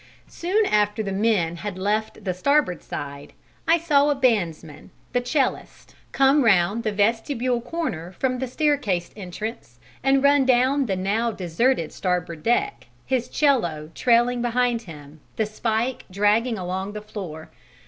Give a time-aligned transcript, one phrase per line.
[0.25, 3.33] Soon after the men had left the starboard side,
[3.67, 9.77] I saw a bandsman the 'cellist come round the vestibule corner from the staircase entrance
[10.03, 16.05] and run down the now deserted starboard deck, his 'cello trailing behind him, the spike
[16.09, 17.51] dragging along the floor.